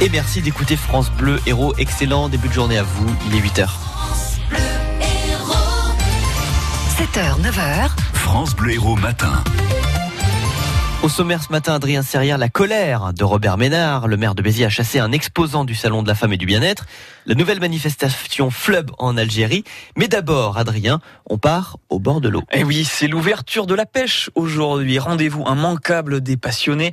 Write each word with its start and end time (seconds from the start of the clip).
Et 0.00 0.08
merci 0.10 0.40
d'écouter 0.42 0.76
France 0.76 1.10
Bleu 1.10 1.40
Héros. 1.44 1.74
Excellent 1.76 2.28
début 2.28 2.46
de 2.48 2.52
journée 2.52 2.78
à 2.78 2.84
vous. 2.84 3.16
Il 3.26 3.34
est 3.34 3.40
8h. 3.40 3.68
7h, 6.98 7.40
9h. 7.40 7.90
France 8.12 8.54
Bleu 8.54 8.74
Héros 8.74 8.94
matin. 8.94 9.42
Au 11.00 11.08
sommaire 11.08 11.44
ce 11.44 11.52
matin, 11.52 11.74
Adrien 11.74 12.02
Serrière, 12.02 12.38
la 12.38 12.48
colère 12.48 13.12
de 13.12 13.22
Robert 13.22 13.56
Ménard. 13.56 14.08
Le 14.08 14.16
maire 14.16 14.34
de 14.34 14.42
Béziers 14.42 14.66
a 14.66 14.68
chassé 14.68 14.98
un 14.98 15.12
exposant 15.12 15.64
du 15.64 15.76
Salon 15.76 16.02
de 16.02 16.08
la 16.08 16.16
Femme 16.16 16.32
et 16.32 16.36
du 16.36 16.44
Bien-être. 16.44 16.86
La 17.24 17.36
nouvelle 17.36 17.60
manifestation 17.60 18.50
fleuve 18.50 18.86
en 18.98 19.16
Algérie. 19.16 19.62
Mais 19.96 20.08
d'abord, 20.08 20.58
Adrien, 20.58 20.98
on 21.30 21.38
part 21.38 21.76
au 21.88 22.00
bord 22.00 22.20
de 22.20 22.28
l'eau. 22.28 22.42
Eh 22.52 22.64
oui, 22.64 22.84
c'est 22.84 23.06
l'ouverture 23.06 23.66
de 23.66 23.76
la 23.76 23.86
pêche 23.86 24.28
aujourd'hui. 24.34 24.98
Rendez-vous 24.98 25.44
immanquable 25.46 26.20
des 26.20 26.36
passionnés. 26.36 26.90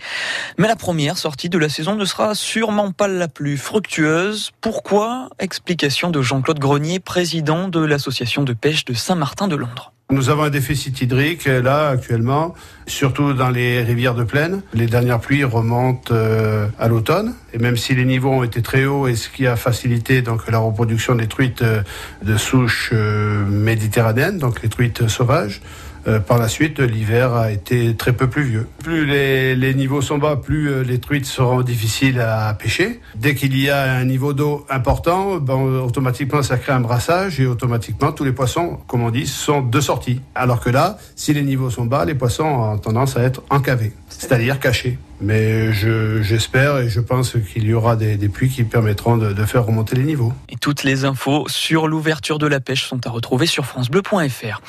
Mais 0.59 0.67
la 0.67 0.75
première 0.75 1.17
sortie 1.17 1.49
de 1.49 1.57
la 1.57 1.67
saison 1.67 1.95
ne 1.95 2.05
sera 2.05 2.35
sûrement 2.35 2.91
pas 2.91 3.07
la 3.07 3.27
plus 3.27 3.57
fructueuse. 3.57 4.51
Pourquoi? 4.61 5.29
Explication 5.39 6.11
de 6.11 6.21
Jean-Claude 6.21 6.59
Grenier, 6.59 6.99
président 6.99 7.69
de 7.69 7.79
l'association 7.79 8.43
de 8.43 8.53
pêche 8.53 8.85
de 8.85 8.93
Saint-Martin 8.93 9.47
de 9.47 9.55
Londres. 9.55 9.94
Nous 10.11 10.29
avons 10.29 10.43
un 10.43 10.51
déficit 10.51 11.01
hydrique 11.01 11.45
là 11.45 11.89
actuellement, 11.89 12.53
surtout 12.85 13.33
dans 13.33 13.49
les 13.49 13.81
rivières 13.81 14.13
de 14.13 14.23
plaine. 14.23 14.61
Les 14.75 14.85
dernières 14.85 15.19
pluies 15.19 15.43
remontent 15.43 16.13
euh, 16.13 16.67
à 16.77 16.87
l'automne 16.87 17.33
et 17.53 17.57
même 17.57 17.75
si 17.75 17.95
les 17.95 18.05
niveaux 18.05 18.29
ont 18.29 18.43
été 18.43 18.61
très 18.61 18.85
hauts 18.85 19.07
et 19.07 19.15
ce 19.15 19.29
qui 19.29 19.47
a 19.47 19.55
facilité 19.55 20.21
donc 20.21 20.47
la 20.51 20.59
reproduction 20.59 21.15
des 21.15 21.25
truites 21.25 21.63
euh, 21.63 21.81
de 22.21 22.37
souche 22.37 22.91
euh, 22.93 23.47
méditerranéenne, 23.47 24.37
donc 24.37 24.61
les 24.61 24.69
truites 24.69 25.07
sauvages, 25.07 25.61
euh, 26.07 26.19
par 26.19 26.37
la 26.37 26.47
suite, 26.47 26.79
l'hiver 26.79 27.33
a 27.33 27.51
été 27.51 27.95
très 27.95 28.13
peu 28.13 28.27
pluvieux. 28.27 28.67
Plus 28.83 29.05
les, 29.05 29.55
les 29.55 29.73
niveaux 29.73 30.01
sont 30.01 30.17
bas, 30.17 30.35
plus 30.35 30.69
euh, 30.69 30.83
les 30.83 30.99
truites 30.99 31.25
seront 31.25 31.61
difficiles 31.61 32.19
à 32.19 32.53
pêcher. 32.53 32.99
Dès 33.15 33.35
qu'il 33.35 33.57
y 33.57 33.69
a 33.69 33.93
un 33.93 34.05
niveau 34.05 34.33
d'eau 34.33 34.65
important, 34.69 35.37
ben, 35.37 35.55
automatiquement 35.55 36.43
ça 36.43 36.57
crée 36.57 36.73
un 36.73 36.79
brassage 36.79 37.39
et 37.39 37.47
automatiquement 37.47 38.11
tous 38.11 38.23
les 38.23 38.33
poissons, 38.33 38.79
comme 38.87 39.01
on 39.01 39.11
dit, 39.11 39.25
sont 39.25 39.61
de 39.61 39.79
sortie. 39.79 40.21
Alors 40.35 40.59
que 40.59 40.69
là, 40.69 40.97
si 41.15 41.33
les 41.33 41.43
niveaux 41.43 41.69
sont 41.69 41.85
bas, 41.85 42.05
les 42.05 42.15
poissons 42.15 42.45
ont 42.45 42.77
tendance 42.77 43.17
à 43.17 43.21
être 43.21 43.41
encavés, 43.49 43.93
c'est-à-dire 44.09 44.59
cachés. 44.59 44.97
Mais 45.21 45.71
je- 45.71 46.21
j'espère 46.21 46.77
et 46.79 46.89
je 46.89 46.99
pense 46.99 47.35
qu'il 47.51 47.63
y 47.65 47.73
aura 47.73 47.95
des, 47.95 48.17
des 48.17 48.27
pluies 48.29 48.49
qui 48.49 48.63
permettront 48.65 49.15
de, 49.17 49.31
de 49.31 49.45
faire 49.45 49.65
remonter 49.65 49.95
les 49.95 50.03
niveaux. 50.03 50.33
Et 50.49 50.57
toutes 50.57 50.83
les 50.83 51.05
infos 51.05 51.45
sur 51.47 51.87
l'ouverture 51.87 52.37
de 52.37 52.47
la 52.47 52.59
pêche 52.59 52.85
sont 52.85 53.05
à 53.07 53.09
retrouver 53.09 53.45
sur 53.45 53.65
francebleu.fr. 53.65 54.61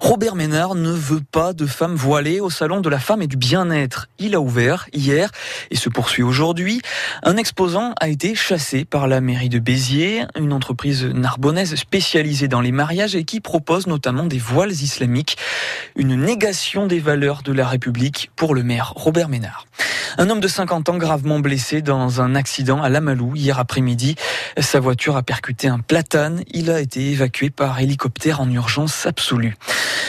Robert 0.00 0.34
Ménard 0.34 0.74
ne 0.74 0.90
veut 0.90 1.20
pas 1.30 1.52
de 1.52 1.66
femmes 1.66 1.94
voilées 1.94 2.40
au 2.40 2.50
salon 2.50 2.80
de 2.80 2.88
la 2.88 2.98
femme 2.98 3.22
et 3.22 3.26
du 3.28 3.36
bien-être. 3.36 4.08
Il 4.18 4.34
a 4.34 4.40
ouvert 4.40 4.86
hier 4.92 5.30
et 5.70 5.76
se 5.76 5.88
poursuit 5.88 6.22
aujourd'hui. 6.24 6.82
Un 7.22 7.36
exposant 7.36 7.94
a 8.00 8.08
été 8.08 8.34
chassé 8.34 8.84
par 8.84 9.06
la 9.06 9.20
mairie 9.20 9.48
de 9.50 9.60
Béziers, 9.60 10.24
une 10.38 10.52
entreprise 10.52 11.04
narbonnaise 11.04 11.74
spécialisée 11.76 12.48
dans 12.48 12.60
les 12.60 12.72
mariages 12.72 13.14
et 13.14 13.24
qui 13.24 13.40
propose 13.40 13.86
notamment 13.86 14.24
des 14.24 14.38
voiles 14.38 14.72
islamiques, 14.72 15.36
une 15.94 16.16
négation 16.16 16.86
des 16.86 16.98
valeurs 16.98 17.42
de 17.42 17.52
la 17.52 17.68
République 17.68 18.30
pour 18.34 18.54
le 18.54 18.62
maire 18.64 18.92
Robert 18.96 19.28
Ménard. 19.28 19.66
Un 20.18 20.30
homme 20.30 20.40
de 20.40 20.48
50 20.48 20.88
ans 20.88 20.96
gravement 20.96 21.38
blessé 21.38 21.82
dans 21.82 22.20
un 22.20 22.34
accident 22.34 22.82
à 22.82 22.88
Lamalou 22.88 23.34
hier 23.34 23.58
après-midi. 23.58 24.16
Sa 24.58 24.80
voiture 24.80 25.16
a 25.16 25.22
percuté 25.22 25.68
un 25.68 25.78
platane. 25.78 26.42
Il 26.52 26.70
a 26.70 26.80
été 26.80 27.10
évacué 27.10 27.50
par 27.50 27.80
hélicoptère 27.80 28.40
en 28.40 28.50
urgence 28.50 29.06
absolue. 29.06 29.56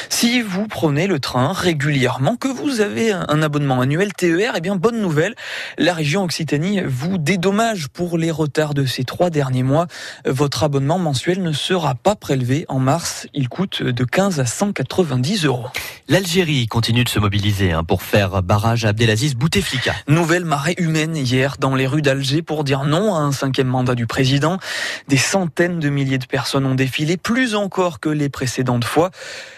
Si 0.09 0.41
vous 0.41 0.67
prenez 0.67 1.07
le 1.07 1.19
train 1.19 1.53
régulièrement, 1.53 2.35
que 2.35 2.47
vous 2.47 2.81
avez 2.81 3.11
un 3.11 3.41
abonnement 3.41 3.81
annuel 3.81 4.13
TER, 4.13 4.53
eh 4.55 4.61
bien 4.61 4.75
bonne 4.75 5.01
nouvelle, 5.01 5.35
la 5.77 5.93
région 5.93 6.23
Occitanie 6.23 6.81
vous 6.85 7.17
dédommage 7.17 7.87
pour 7.87 8.17
les 8.17 8.31
retards 8.31 8.73
de 8.73 8.85
ces 8.85 9.03
trois 9.03 9.29
derniers 9.29 9.63
mois. 9.63 9.87
Votre 10.25 10.63
abonnement 10.63 10.99
mensuel 10.99 11.41
ne 11.41 11.51
sera 11.51 11.95
pas 11.95 12.15
prélevé 12.15 12.65
en 12.67 12.79
mars. 12.79 13.27
Il 13.33 13.49
coûte 13.49 13.83
de 13.83 14.03
15 14.03 14.39
à 14.39 14.45
190 14.45 15.45
euros. 15.45 15.67
L'Algérie 16.07 16.67
continue 16.67 17.03
de 17.03 17.09
se 17.09 17.19
mobiliser 17.19 17.71
hein, 17.71 17.83
pour 17.83 18.03
faire 18.03 18.43
barrage 18.43 18.85
à 18.85 18.89
Abdelaziz 18.89 19.35
Bouteflika. 19.35 19.93
Nouvelle 20.07 20.45
marée 20.45 20.75
humaine 20.77 21.15
hier 21.15 21.55
dans 21.59 21.75
les 21.75 21.87
rues 21.87 22.01
d'Alger 22.01 22.41
pour 22.41 22.63
dire 22.63 22.83
non 22.83 23.15
à 23.15 23.19
un 23.19 23.31
cinquième 23.31 23.67
mandat 23.67 23.95
du 23.95 24.05
président. 24.05 24.57
Des 25.07 25.17
centaines 25.17 25.79
de 25.79 25.89
milliers 25.89 26.17
de 26.17 26.25
personnes 26.25 26.65
ont 26.65 26.75
défilé, 26.75 27.17
plus 27.17 27.55
encore 27.55 27.99
que 27.99 28.09
les 28.09 28.29
précédentes 28.29 28.85
fois, 28.85 29.11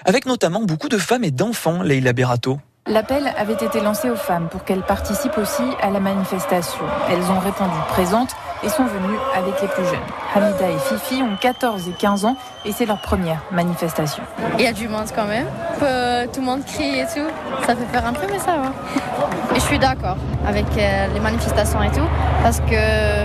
avec 0.06 0.26
notamment 0.36 0.64
beaucoup 0.64 0.90
de 0.90 0.98
femmes 0.98 1.24
et 1.24 1.32
d'enfants, 1.32 1.82
Leila 1.82 2.12
Berato. 2.12 2.60
L'appel 2.88 3.32
avait 3.38 3.54
été 3.54 3.80
lancé 3.80 4.10
aux 4.10 4.18
femmes 4.18 4.50
pour 4.50 4.66
qu'elles 4.66 4.84
participent 4.84 5.38
aussi 5.38 5.64
à 5.82 5.90
la 5.90 6.02
manifestation. 6.02 6.84
Elles 7.10 7.24
ont 7.32 7.40
répondu 7.40 7.78
présentes 7.88 8.36
et 8.62 8.68
sont 8.68 8.84
venues 8.84 9.18
avec 9.34 9.62
les 9.62 9.70
plus 9.70 9.86
jeunes. 9.86 9.96
Hamida 10.36 10.70
et 10.70 10.78
Fifi 10.78 11.24
ont 11.24 11.38
14 11.38 11.88
et 11.88 11.94
15 11.94 12.26
ans 12.26 12.36
et 12.66 12.74
c'est 12.74 12.86
leur 12.86 13.00
première 13.00 13.44
manifestation. 13.54 14.24
Il 14.60 14.66
y 14.66 14.68
a 14.68 14.74
du 14.74 14.90
monde 14.90 15.08
quand 15.16 15.26
même. 15.26 15.48
Euh, 15.82 16.26
tout 16.34 16.42
le 16.42 16.46
monde 16.48 16.66
crie 16.66 17.00
et 17.00 17.06
tout. 17.06 17.30
Ça 17.66 17.78
fait 17.78 17.86
peur 17.94 18.06
un 18.06 18.12
peu, 18.12 18.28
mais 18.30 18.40
ça 18.40 18.58
va. 18.58 18.74
Et 19.56 19.60
je 19.60 19.66
suis 19.66 19.80
d'accord 19.80 20.18
avec 20.46 20.66
euh, 20.78 21.08
les 21.14 21.20
manifestations 21.22 21.82
et 21.82 21.92
tout, 21.92 22.08
parce 22.44 22.60
que 22.60 23.24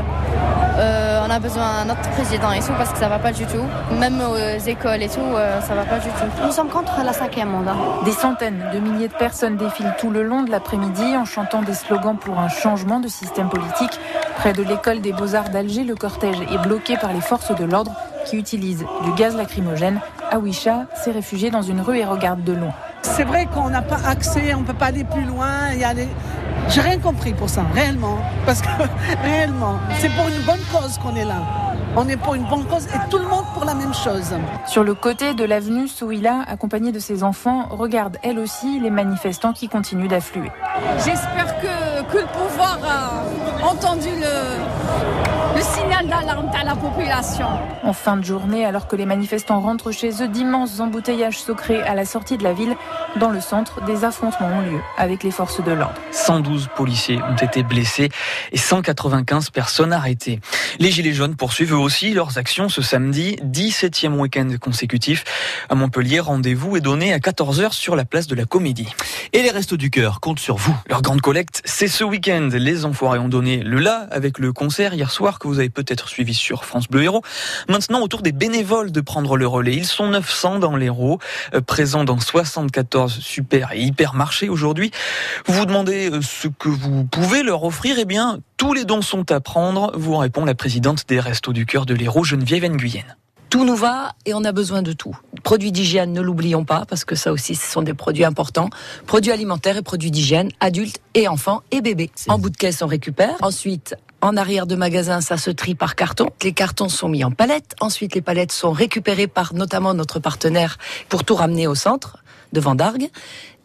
euh, 0.78 1.20
on 1.26 1.30
a 1.30 1.38
besoin 1.38 1.84
d'un 1.84 1.92
autre 1.92 2.08
président 2.10 2.52
et 2.52 2.60
tout, 2.60 2.72
parce 2.78 2.92
que 2.92 2.98
ça 2.98 3.08
va 3.08 3.18
pas 3.18 3.32
du 3.32 3.44
tout. 3.44 3.64
Même 3.98 4.20
aux 4.20 4.66
écoles 4.66 5.02
et 5.02 5.08
tout, 5.08 5.20
euh, 5.20 5.60
ça 5.60 5.74
va 5.74 5.84
pas 5.84 5.98
du 5.98 6.08
tout. 6.08 6.44
Nous 6.44 6.52
sommes 6.52 6.68
contre 6.68 7.02
la 7.04 7.12
cinquième 7.12 7.50
mandat. 7.50 7.76
Des 8.04 8.12
centaines 8.12 8.64
de 8.72 8.78
milliers 8.78 9.08
de 9.08 9.14
personnes 9.14 9.56
défilent 9.56 9.94
tout 9.98 10.10
le 10.10 10.22
long 10.22 10.42
de 10.42 10.50
l'après-midi 10.50 11.16
en 11.16 11.24
chantant 11.24 11.62
des 11.62 11.74
slogans 11.74 12.16
pour 12.16 12.38
un 12.38 12.48
changement 12.48 13.00
de 13.00 13.08
système 13.08 13.48
politique. 13.48 14.00
Près 14.36 14.52
de 14.52 14.62
l'école 14.62 15.00
des 15.00 15.12
beaux-arts 15.12 15.50
d'Alger, 15.50 15.84
le 15.84 15.94
cortège 15.94 16.40
est 16.40 16.58
bloqué 16.66 16.96
par 16.96 17.12
les 17.12 17.20
forces 17.20 17.54
de 17.54 17.64
l'ordre 17.64 17.92
qui 18.24 18.36
utilisent 18.36 18.86
du 19.04 19.12
gaz 19.12 19.36
lacrymogène. 19.36 20.00
Awisha 20.30 20.86
s'est 20.94 21.10
réfugié 21.10 21.50
dans 21.50 21.62
une 21.62 21.80
rue 21.80 21.98
et 21.98 22.04
regarde 22.04 22.42
de 22.44 22.52
loin. 22.52 22.72
C'est 23.03 23.25
vrai 23.25 23.47
qu'on 23.47 23.71
n'a 23.71 23.83
pas 23.83 24.00
accès, 24.06 24.55
on 24.55 24.61
ne 24.61 24.66
peut 24.66 24.75
pas 24.75 24.87
aller 24.87 25.05
plus 25.05 25.25
loin. 25.25 25.71
Il 25.72 25.81
y 25.81 25.84
a 25.84 25.94
des... 25.94 26.09
J'ai 26.69 26.81
rien 26.81 26.99
compris 26.99 27.33
pour 27.33 27.49
ça, 27.49 27.65
réellement. 27.75 28.19
Parce 28.47 28.61
que 28.62 28.69
réellement, 29.22 29.78
c'est 29.99 30.11
pour 30.11 30.28
une 30.28 30.41
bonne 30.43 30.61
cause 30.72 30.99
qu'on 30.99 31.16
est 31.16 31.25
là. 31.25 31.43
On 31.97 32.09
est 32.09 32.16
pour 32.16 32.34
une 32.34 32.44
bonne 32.44 32.65
cause 32.66 32.87
et 32.87 33.11
tout 33.11 33.19
le 33.19 33.27
monde 33.27 33.44
pour 33.53 33.65
la 33.65 33.75
même 33.75 33.93
chose. 33.93 34.33
Sur 34.66 34.84
le 34.84 34.94
côté 34.94 35.34
de 35.34 35.43
l'avenue, 35.43 35.88
Souila, 35.88 36.44
accompagnée 36.47 36.93
de 36.93 37.00
ses 37.00 37.25
enfants, 37.25 37.66
regarde 37.71 38.16
elle 38.22 38.38
aussi 38.38 38.78
les 38.78 38.91
manifestants 38.91 39.53
qui 39.53 39.69
continuent 39.69 40.06
d'affluer. 40.06 40.53
J'espère 40.99 41.61
que, 41.61 42.00
que 42.10 42.19
le 42.19 42.26
pouvoir 42.26 42.78
a 42.84 43.66
entendu 43.66 44.09
le, 44.09 45.56
le 45.56 45.62
signal 45.62 46.06
d'alarme 46.06 46.50
à 46.59 46.65
la 46.65 46.75
population. 46.75 47.47
En 47.82 47.93
fin 47.93 48.16
de 48.16 48.25
journée, 48.25 48.65
alors 48.65 48.87
que 48.88 48.97
les 48.97 49.06
manifestants 49.06 49.60
rentrent 49.60 49.93
chez 49.93 50.22
eux, 50.22 50.28
d'immenses 50.28 50.81
embouteillages 50.81 51.38
se 51.38 51.53
créent 51.53 51.82
à 51.82 51.94
la 51.94 52.04
sortie 52.04 52.37
de 52.37 52.43
la 52.44 52.53
ville. 52.53 52.76
Dans 53.16 53.31
le 53.31 53.41
centre, 53.41 53.84
des 53.84 54.04
affrontements 54.04 54.49
ont 54.49 54.60
lieu 54.60 54.81
avec 54.97 55.22
les 55.22 55.31
forces 55.31 55.62
de 55.62 55.72
l'ordre. 55.72 55.94
112 56.12 56.69
policiers 56.75 57.20
ont 57.22 57.37
été 57.37 57.62
blessés 57.62 58.09
et 58.53 58.59
195 58.59 59.50
personnes 59.50 59.93
arrêtées. 59.93 60.41
Les 60.78 60.91
Gilets 60.91 61.12
jaunes 61.12 61.37
poursuivent 61.37 61.72
eux 61.72 61.78
aussi 61.78 62.12
leurs 62.12 62.38
actions 62.38 62.69
ce 62.69 62.82
samedi, 62.82 63.37
17e 63.44 64.15
week-end 64.15 64.49
consécutif. 64.60 65.25
À 65.69 65.75
Montpellier, 65.75 66.20
rendez-vous 66.20 66.76
est 66.76 66.81
donné 66.81 67.12
à 67.12 67.19
14h 67.19 67.72
sur 67.72 67.97
la 67.97 68.04
place 68.04 68.26
de 68.26 68.34
la 68.34 68.44
Comédie. 68.44 68.88
Et 69.32 69.43
les 69.43 69.50
Restos 69.50 69.76
du 69.76 69.91
Cœur 69.91 70.20
comptent 70.20 70.41
sur 70.41 70.56
vous. 70.56 70.76
Leur 70.88 71.03
grande 71.03 71.20
collecte, 71.20 71.62
c'est 71.65 71.88
ce 71.88 72.00
week-end. 72.05 72.49
Les 72.53 72.84
Enfoirés 72.84 73.19
ont 73.19 73.28
donné 73.28 73.59
le 73.59 73.78
la 73.78 74.06
avec 74.11 74.38
le 74.38 74.53
concert 74.53 74.94
hier 74.94 75.11
soir 75.11 75.38
que 75.38 75.49
vous 75.49 75.59
avez 75.59 75.71
peut-être 75.71 76.09
suivi 76.09 76.34
sur 76.34 76.65
France 76.65 76.88
Bleu 76.88 77.03
Héros. 77.03 77.22
Maintenant, 77.69 78.00
autour 78.00 78.22
des 78.22 78.33
bénévoles 78.33 78.93
de 78.93 79.00
prendre 79.00 79.37
le 79.37 79.47
relais. 79.47 79.75
Ils 79.75 79.87
sont 79.87 80.09
900 80.09 80.59
dans 80.59 80.77
l'Hérault, 80.77 81.19
euh, 81.55 81.61
présents 81.61 82.05
dans 82.05 82.19
74 82.19 83.19
super 83.19 83.72
et 83.72 83.81
hypermarchés 83.81 84.49
aujourd'hui. 84.49 84.91
Vous 85.47 85.55
vous 85.55 85.66
demandez 85.66 86.11
euh, 86.11 86.21
ce 86.22 86.49
que 86.49 86.69
vous 86.69 87.05
pouvez 87.05 87.43
leur 87.43 87.65
offrir 87.65 87.97
Eh 87.99 88.05
bien, 88.05 88.38
tous 88.56 88.75
les 88.75 88.85
dons 88.85 89.03
sont 89.03 89.31
à 89.32 89.41
prendre, 89.41 89.93
vous 89.96 90.17
répond 90.17 90.44
la 90.44 90.55
présidente 90.55 91.05
des 91.08 91.20
Restos 91.20 91.53
du 91.53 91.67
Cœur 91.67 91.87
de 91.87 91.94
l'Hérault, 91.94 92.25
Geneviève 92.25 92.64
Nguyen. 92.64 93.17
Tout 93.50 93.64
nous 93.64 93.75
va 93.75 94.12
et 94.26 94.35
on 94.35 94.44
a 94.44 94.52
besoin 94.52 94.81
de 94.81 94.93
tout. 94.93 95.19
Produits 95.43 95.73
d'hygiène, 95.73 96.12
ne 96.12 96.20
l'oublions 96.20 96.64
pas, 96.64 96.85
parce 96.88 97.05
que 97.05 97.17
ça 97.17 97.32
aussi, 97.32 97.56
ce 97.56 97.69
sont 97.69 97.82
des 97.82 97.94
produits 97.94 98.25
importants. 98.25 98.70
Produits 99.08 99.32
alimentaires 99.32 99.76
et 99.76 99.82
produits 99.82 100.12
d'hygiène, 100.12 100.50
adultes 100.61 101.00
et 101.14 101.26
enfants 101.26 101.62
et 101.73 101.81
bébés. 101.81 102.12
En 102.29 102.38
bout 102.38 102.50
de 102.50 102.56
caisse, 102.56 102.81
on 102.81 102.87
récupère. 102.87 103.35
Ensuite, 103.43 103.97
en 104.20 104.37
arrière 104.37 104.69
de 104.69 104.76
magasin, 104.76 105.20
ça 105.20 105.37
se 105.37 105.50
trie 105.50 105.75
par 105.75 105.97
carton. 105.97 106.29
Les 106.44 106.52
cartons 106.52 106.88
sont 106.88 107.08
mis 107.08 107.25
en 107.25 107.32
palettes. 107.32 107.75
Ensuite, 107.81 108.14
les 108.14 108.23
palettes 108.23 108.52
sont 108.52 108.70
récupérées 108.70 109.26
par 109.26 109.53
notamment 109.53 109.94
notre 109.94 110.20
partenaire 110.20 110.79
pour 111.08 111.25
tout 111.25 111.35
ramener 111.35 111.67
au 111.67 111.75
centre 111.75 112.19
de 112.53 112.61
Vendargue. 112.61 113.11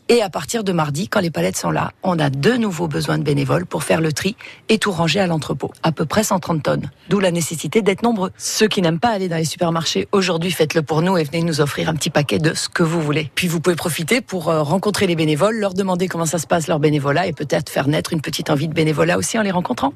Et 0.07 0.21
à 0.21 0.29
partir 0.29 0.63
de 0.63 0.71
mardi, 0.71 1.07
quand 1.07 1.19
les 1.19 1.31
palettes 1.31 1.57
sont 1.57 1.71
là, 1.71 1.91
on 2.03 2.19
a 2.19 2.29
de 2.29 2.51
nouveaux 2.51 2.87
besoins 2.87 3.17
de 3.17 3.23
bénévoles 3.23 3.65
pour 3.65 3.83
faire 3.83 4.01
le 4.01 4.13
tri 4.13 4.35
et 4.69 4.77
tout 4.77 4.91
ranger 4.91 5.19
à 5.19 5.25
l'entrepôt. 5.25 5.71
À 5.81 5.91
peu 5.91 6.05
près 6.05 6.23
130 6.23 6.61
tonnes. 6.61 6.91
D'où 7.09 7.19
la 7.19 7.31
nécessité 7.31 7.81
d'être 7.81 8.03
nombreux. 8.03 8.31
Ceux 8.37 8.67
qui 8.67 8.83
n'aiment 8.83 8.99
pas 8.99 9.09
aller 9.09 9.29
dans 9.29 9.37
les 9.37 9.45
supermarchés, 9.45 10.07
aujourd'hui, 10.11 10.51
faites-le 10.51 10.83
pour 10.83 11.01
nous 11.01 11.17
et 11.17 11.23
venez 11.23 11.41
nous 11.41 11.59
offrir 11.59 11.89
un 11.89 11.95
petit 11.95 12.11
paquet 12.11 12.37
de 12.37 12.53
ce 12.53 12.69
que 12.69 12.83
vous 12.83 13.01
voulez. 13.01 13.31
Puis 13.33 13.47
vous 13.47 13.59
pouvez 13.59 13.75
profiter 13.75 14.21
pour 14.21 14.49
euh, 14.49 14.61
rencontrer 14.61 15.07
les 15.07 15.15
bénévoles, 15.15 15.57
leur 15.57 15.73
demander 15.73 16.07
comment 16.07 16.27
ça 16.27 16.37
se 16.37 16.45
passe 16.45 16.67
leur 16.67 16.79
bénévolat 16.79 17.25
et 17.25 17.33
peut-être 17.33 17.71
faire 17.71 17.87
naître 17.87 18.13
une 18.13 18.21
petite 18.21 18.51
envie 18.51 18.67
de 18.67 18.73
bénévolat 18.73 19.17
aussi 19.17 19.39
en 19.39 19.41
les 19.41 19.49
rencontrant. 19.49 19.91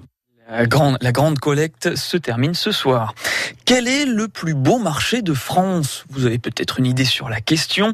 La 0.51 0.65
grande, 0.65 1.39
collecte 1.39 1.95
se 1.95 2.17
termine 2.17 2.55
ce 2.55 2.71
soir. 2.71 3.13
Quel 3.65 3.87
est 3.87 4.05
le 4.05 4.27
plus 4.27 4.55
beau 4.55 4.79
marché 4.79 5.21
de 5.21 5.35
France? 5.35 6.05
Vous 6.09 6.25
avez 6.25 6.39
peut-être 6.39 6.79
une 6.79 6.87
idée 6.87 7.05
sur 7.05 7.29
la 7.29 7.39
question. 7.39 7.93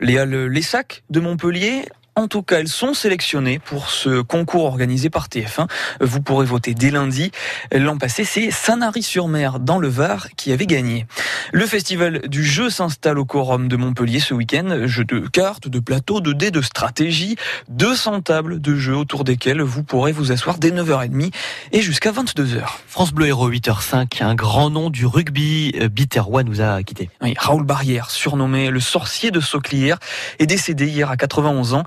Les 0.00 0.62
sacs 0.62 1.02
de 1.08 1.20
Montpellier 1.20 1.86
en 2.16 2.28
tout 2.28 2.42
cas, 2.42 2.60
elles 2.60 2.68
sont 2.68 2.94
sélectionnées 2.94 3.58
pour 3.58 3.90
ce 3.90 4.20
concours 4.20 4.64
organisé 4.64 5.10
par 5.10 5.28
TF1. 5.28 5.66
Vous 6.00 6.20
pourrez 6.20 6.46
voter 6.46 6.74
dès 6.74 6.90
lundi. 6.90 7.32
L'an 7.72 7.98
passé, 7.98 8.24
c'est 8.24 8.50
Sanary-sur-Mer, 8.50 9.58
dans 9.58 9.78
le 9.78 9.88
Var, 9.88 10.28
qui 10.36 10.52
avait 10.52 10.66
gagné. 10.66 11.06
Le 11.52 11.66
festival 11.66 12.28
du 12.28 12.44
jeu 12.44 12.70
s'installe 12.70 13.18
au 13.18 13.24
Quorum 13.24 13.68
de 13.68 13.76
Montpellier 13.76 14.20
ce 14.20 14.32
week-end. 14.32 14.86
Jeux 14.86 15.04
de 15.04 15.20
cartes, 15.26 15.68
de 15.68 15.80
plateaux, 15.80 16.20
de 16.20 16.32
dés, 16.32 16.50
de 16.50 16.62
stratégie. 16.62 17.36
200 17.68 18.22
tables 18.22 18.60
de 18.60 18.76
jeux 18.76 18.96
autour 18.96 19.24
desquelles 19.24 19.62
vous 19.62 19.82
pourrez 19.82 20.12
vous 20.12 20.30
asseoir 20.30 20.58
dès 20.58 20.70
9h30 20.70 21.32
et 21.72 21.80
jusqu'à 21.80 22.12
22h. 22.12 22.62
France 22.86 23.12
Bleu 23.12 23.26
Héros 23.26 23.50
8h05, 23.50 24.22
un 24.22 24.34
grand 24.34 24.70
nom 24.70 24.88
du 24.88 25.04
rugby, 25.04 25.72
euh, 25.80 25.88
Biterrois 25.88 26.44
nous 26.44 26.60
a 26.60 26.82
quitté. 26.82 27.10
Oui, 27.22 27.34
Raoul 27.36 27.64
Barrière, 27.64 28.10
surnommé 28.10 28.70
le 28.70 28.80
sorcier 28.80 29.30
de 29.30 29.40
Sauclière, 29.40 29.98
est 30.38 30.46
décédé 30.46 30.86
hier 30.86 31.10
à 31.10 31.16
91 31.16 31.74
ans. 31.74 31.84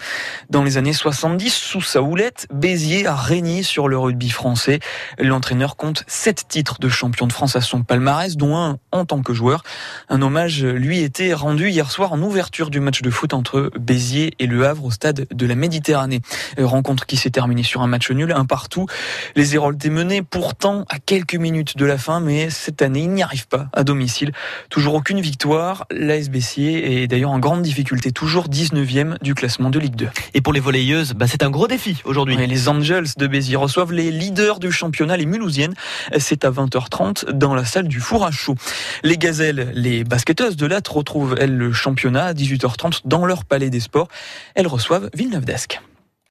Dans 0.49 0.63
les 0.63 0.77
années 0.77 0.93
70, 0.93 1.53
sous 1.53 1.81
sa 1.81 2.01
houlette, 2.01 2.47
Béziers 2.53 3.05
a 3.05 3.15
régné 3.15 3.63
sur 3.63 3.87
le 3.87 3.97
rugby 3.97 4.29
français. 4.29 4.79
L'entraîneur 5.19 5.75
compte 5.75 6.03
sept 6.07 6.45
titres 6.47 6.79
de 6.79 6.89
champion 6.89 7.27
de 7.27 7.33
France 7.33 7.55
à 7.55 7.61
son 7.61 7.83
palmarès, 7.83 8.37
dont 8.37 8.55
un 8.55 8.77
en 8.91 9.05
tant 9.05 9.21
que 9.21 9.33
joueur. 9.33 9.63
Un 10.09 10.21
hommage 10.21 10.63
lui 10.63 11.01
était 11.01 11.33
rendu 11.33 11.69
hier 11.69 11.91
soir 11.91 12.13
en 12.13 12.21
ouverture 12.21 12.69
du 12.69 12.79
match 12.79 13.01
de 13.01 13.09
foot 13.09 13.33
entre 13.33 13.71
Béziers 13.79 14.33
et 14.39 14.47
Le 14.47 14.65
Havre 14.65 14.85
au 14.85 14.91
stade 14.91 15.27
de 15.31 15.45
la 15.45 15.55
Méditerranée. 15.55 16.21
Rencontre 16.57 17.05
qui 17.05 17.17
s'est 17.17 17.29
terminée 17.29 17.63
sur 17.63 17.81
un 17.81 17.87
match 17.87 18.09
nul, 18.11 18.31
un 18.31 18.45
partout. 18.45 18.87
Les 19.35 19.55
Héroltais 19.55 19.89
menaient 19.89 20.21
pourtant 20.21 20.85
à 20.89 20.99
quelques 20.99 21.35
minutes 21.35 21.77
de 21.77 21.85
la 21.85 21.97
fin, 21.97 22.19
mais 22.19 22.49
cette 22.49 22.81
année, 22.81 23.01
ils 23.01 23.11
n'y 23.11 23.23
arrivent 23.23 23.47
pas 23.47 23.67
à 23.73 23.83
domicile. 23.83 24.31
Toujours 24.69 24.95
aucune 24.95 25.21
victoire. 25.21 25.85
L'AS 25.91 26.29
Béziers 26.29 27.03
est 27.03 27.07
d'ailleurs 27.07 27.31
en 27.31 27.39
grande 27.39 27.61
difficulté, 27.61 28.11
toujours 28.11 28.47
19e 28.47 29.17
du 29.21 29.33
classement 29.35 29.69
de 29.69 29.79
Ligue 29.79 29.95
2. 29.95 30.06
Et 30.33 30.41
pour 30.41 30.53
les 30.53 30.59
volleyeuses, 30.59 31.13
bah, 31.13 31.27
c'est 31.27 31.43
un 31.43 31.49
gros 31.49 31.67
défi 31.67 32.01
aujourd'hui. 32.05 32.37
les 32.37 32.69
Angels 32.69 33.07
de 33.17 33.27
Béziers 33.27 33.55
reçoivent 33.55 33.91
les 33.91 34.11
leaders 34.11 34.59
du 34.59 34.71
championnat, 34.71 35.17
les 35.17 35.25
Mulhousiennes. 35.25 35.73
C'est 36.17 36.45
à 36.45 36.51
20h30 36.51 37.31
dans 37.31 37.55
la 37.55 37.65
salle 37.65 37.87
du 37.87 37.99
Four 37.99 38.25
à 38.25 38.31
Chaud. 38.31 38.55
Les 39.03 39.17
Gazelles, 39.17 39.71
les 39.73 40.03
basketteuses 40.03 40.55
de 40.55 40.65
Latte 40.65 40.87
retrouvent, 40.87 41.35
elles, 41.39 41.55
le 41.55 41.73
championnat 41.73 42.25
à 42.25 42.33
18h30 42.33 43.01
dans 43.05 43.25
leur 43.25 43.45
palais 43.45 43.69
des 43.69 43.79
sports. 43.79 44.07
Elles 44.55 44.67
reçoivent 44.67 45.09
Villeneuve 45.13 45.45
d'Ascq. 45.45 45.81